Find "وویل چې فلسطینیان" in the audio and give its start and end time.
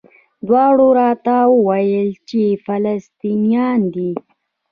1.55-3.79